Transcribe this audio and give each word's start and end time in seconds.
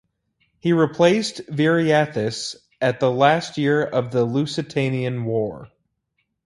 He 0.59 0.73
replaced 0.73 1.45
Viriathus 1.45 2.55
at 2.81 2.99
the 2.99 3.11
last 3.11 3.59
year 3.59 3.83
of 3.83 4.09
the 4.11 4.25
Lusitanian 4.25 5.25
War. 5.25 5.69